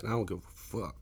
[0.00, 0.96] And I don't give a fuck.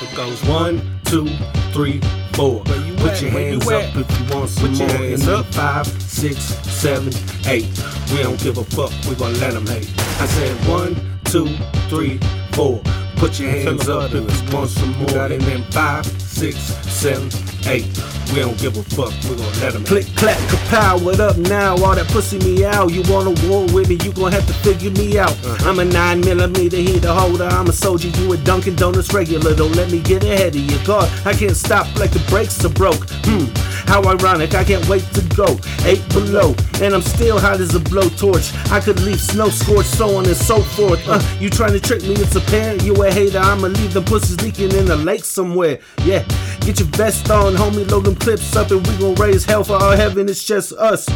[0.00, 1.26] It goes one, two,
[1.72, 2.00] three,
[2.34, 2.62] four.
[2.86, 3.22] You Put at?
[3.22, 4.96] your Where you hands up if you want some Put your more.
[4.98, 5.44] hands And up.
[5.46, 7.12] then Five, six, seven,
[7.46, 7.66] eight.
[8.12, 8.92] We don't give a fuck.
[9.08, 9.90] We gon' let them hate.
[10.20, 10.94] I said one,
[11.24, 11.46] two,
[11.88, 12.18] three,
[12.52, 12.80] four.
[13.16, 15.08] Put your hands up if you want some more.
[15.08, 15.42] got it.
[15.42, 16.06] And then five,
[16.38, 17.26] six, seven,
[17.66, 17.84] eight.
[18.32, 19.12] We don't give a fuck.
[19.24, 21.72] We gon' let them Click, clack, kapow, what up now?
[21.82, 22.92] All that pussy me out.
[22.92, 25.36] You wanna war with me, you gon' have to figure me out.
[25.66, 29.52] I'm a 9 millimeter heater holder, I'm a soldier, you a Dunkin' Donuts regular.
[29.56, 30.78] Don't let me get ahead of you.
[30.86, 33.04] God, I can't stop like the brakes are broke.
[33.24, 33.46] Hmm,
[33.88, 35.58] how ironic, I can't wait to go.
[35.84, 38.52] Eight below, and I'm still hot as a blowtorch.
[38.70, 41.00] I could leave snow scorched, so on and so forth.
[41.08, 43.38] Uh, you trying to trick me, it's apparent you a hater.
[43.38, 45.80] I'ma leave them pussies leaking in the lake somewhere.
[46.04, 46.22] Yeah,
[46.60, 49.76] get your vest on, homie, load them clips up, and we gon' raise hell for
[49.76, 51.08] our heaven, it's just us.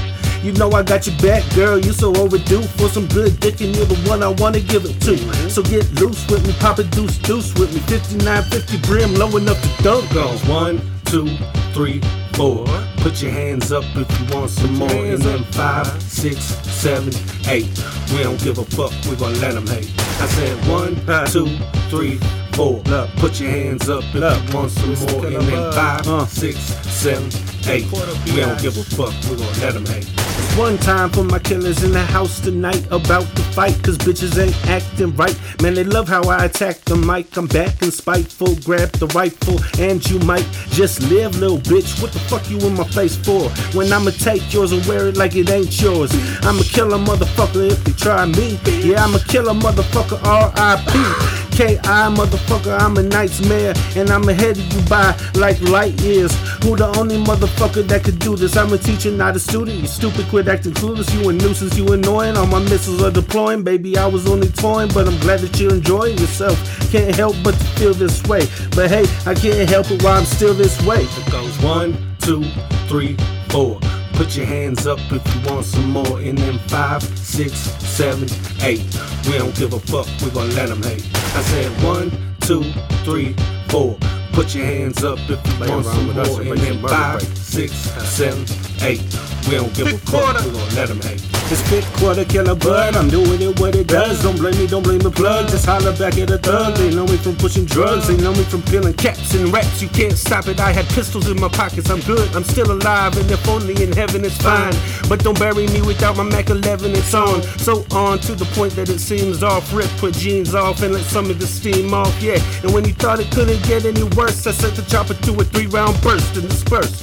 [0.43, 1.79] You know I got your back, girl.
[1.79, 4.99] You so overdue for some good dick, and you're the one I wanna give it
[5.03, 5.17] to.
[5.51, 7.81] So get loose with me, pop a deuce deuce with me.
[7.81, 10.37] 59, 50 brim, low enough to dunk on.
[10.49, 11.29] one, two,
[11.75, 12.01] three,
[12.35, 12.65] four.
[12.99, 14.91] Put your hands up if you want some more.
[14.91, 17.13] And then five, six, seven,
[17.49, 17.69] eight.
[18.13, 18.93] We don't give a fuck.
[19.09, 19.91] We gon' let them hate.
[20.21, 20.95] I said one,
[21.27, 21.49] two,
[21.91, 22.19] three,
[22.53, 22.81] four.
[23.17, 25.27] Put your hands up if you want some more.
[25.27, 26.27] And then five, Uh.
[26.27, 27.29] six, seven,
[27.69, 27.87] eight.
[28.27, 29.13] We don't give a fuck.
[29.31, 30.09] We gon' let them hate.
[30.57, 34.55] One time for my killers in the house tonight about to fight, cause bitches ain't
[34.69, 35.35] acting right.
[35.63, 37.35] Man, they love how I attack the mic.
[37.39, 42.03] I'm back and spiteful, grab the rifle, and you might just live, little bitch.
[42.03, 43.49] What the fuck you in my face for?
[43.77, 46.13] When I'ma take yours and wear it like it ain't yours.
[46.45, 48.61] I'ma kill a motherfucker if they try me.
[48.87, 51.42] Yeah, I'ma kill a motherfucker, R.I.P.
[51.53, 52.15] K.I.
[52.17, 56.33] motherfucker, I'm a nightmare, and I'm ahead of you by like light years.
[56.65, 58.57] Who the only motherfucker that could do this?
[58.57, 59.79] I'm a teacher, not a student.
[59.79, 61.13] You stupid, quit acting clueless.
[61.15, 62.37] You a nuisance, you annoying.
[62.37, 63.99] All my missiles are deploying, baby.
[63.99, 66.59] I was only toying, but I'm glad that you're enjoying yourself.
[66.91, 68.41] Can't help but to feel this way,
[68.75, 71.03] but hey, I can't help it while I'm still this way.
[71.03, 72.43] It goes one, two,
[72.89, 73.17] three,
[73.49, 73.79] four.
[74.23, 76.21] Put your hands up if you want some more.
[76.21, 78.29] And then five, six, seven,
[78.63, 78.85] eight.
[79.27, 80.07] We don't give a fuck.
[80.23, 81.05] We gon' let them hate.
[81.13, 82.63] I said one, two,
[83.03, 83.35] three,
[83.69, 83.99] four.
[84.33, 86.41] Put your hands up if you want some more.
[86.41, 88.47] and then five, six, seven,
[88.83, 89.03] eight.
[89.49, 90.23] We don't give a Big fuck.
[90.23, 90.43] quarter.
[90.49, 91.23] We gon' let them hate.
[91.51, 92.97] It's 5th Quarter killer bud.
[92.97, 94.23] I'm doing it what it does.
[94.23, 95.49] Don't blame me, don't blame the plug.
[95.51, 96.77] Just holler back at a thug.
[96.77, 98.09] They know me from pushing drugs.
[98.09, 99.83] They know me from peeling caps and raps.
[99.83, 100.61] You can't stop it.
[100.61, 101.91] I had pistols in my pockets.
[101.91, 102.35] I'm good.
[102.35, 103.17] I'm still alive.
[103.19, 104.73] And if only in heaven it's fine.
[105.09, 106.93] But don't bury me without my Mac 11.
[106.93, 107.43] It's on.
[107.59, 109.75] So on to the point that it seems off.
[109.75, 112.15] Rip, put jeans off and let some of the steam off.
[112.23, 112.39] Yeah.
[112.63, 115.45] And when you thought it couldn't get any worse, I set the chopper to a
[115.45, 117.03] three round burst and disperse.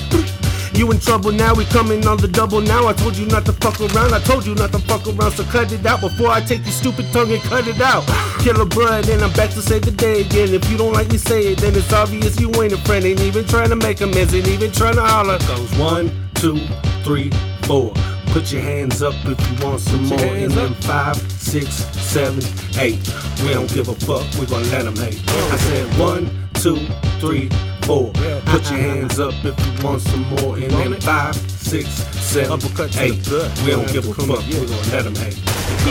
[0.79, 2.87] You in trouble now, we coming on the double now.
[2.87, 5.43] I told you not to fuck around, I told you not to fuck around, so
[5.43, 8.07] cut it out before I take your stupid tongue and cut it out.
[8.39, 10.53] Killer blood, and I'm back to save the day again.
[10.53, 13.03] If you don't like me, say it, then it's obvious you ain't a friend.
[13.03, 15.37] Ain't even trying to make amends, ain't even trying to holler.
[15.39, 16.65] goes one, two,
[17.03, 17.29] three,
[17.63, 17.91] four.
[18.27, 20.17] Put your hands up if you want some more.
[20.17, 22.41] And then five, six, seven,
[22.79, 23.03] eight.
[23.43, 24.23] We don't give a fuck.
[24.39, 25.21] We gon' let them hate.
[25.27, 26.77] I said one, two,
[27.19, 27.49] three,
[27.89, 28.11] four.
[28.45, 30.55] Put your hands up if you want some more.
[30.57, 33.65] And then five, six, seven, Uppercut to the eight.
[33.65, 34.45] We don't give a fuck.
[34.45, 35.39] We gon' let them hate.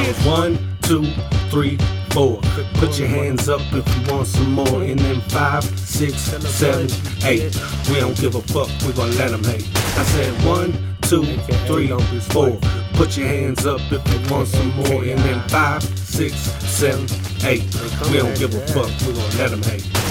[0.06, 1.10] It one, two,
[1.50, 1.76] three,
[2.10, 2.40] four.
[2.74, 4.82] Put your hands up if you want some more.
[4.82, 6.14] And then five, six,
[6.60, 6.86] seven,
[7.24, 7.50] eight.
[7.88, 8.70] We don't give a fuck.
[8.86, 9.66] We gon' let them hate.
[9.98, 10.70] I said one,
[11.02, 11.24] two,
[11.66, 11.88] three,
[12.30, 12.58] four.
[12.94, 15.02] Put your hands up if you want some more.
[15.02, 17.06] And then five, six, seven,
[17.44, 17.64] eight.
[18.08, 18.90] We don't give a fuck.
[19.04, 20.07] We gon' let them hate.